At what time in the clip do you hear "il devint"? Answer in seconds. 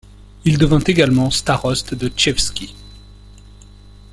0.45-0.79